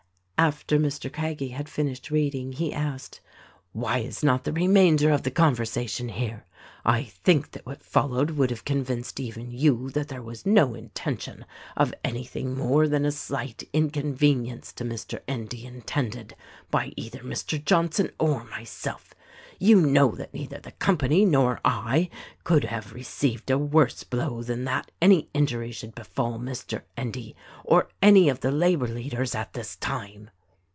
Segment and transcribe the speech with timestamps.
[0.43, 1.13] After Mr.
[1.13, 3.21] Craggie had finished reading he asked:
[3.73, 6.45] "Why is not the remainder of the conversation here?
[6.83, 11.45] I think that what followed would have convinced even you that there was no intention
[11.77, 15.19] of anything more than a slight incon venience to Mr.
[15.27, 16.35] Endy intended
[16.71, 17.63] by either Mr.
[17.63, 19.13] Johnson or myself.
[19.59, 22.09] You know that neither the company nor I
[22.43, 26.81] could have received a worse blow than that any injury should befall Mr.
[26.97, 30.31] Endy or any of the labor leaders at this time."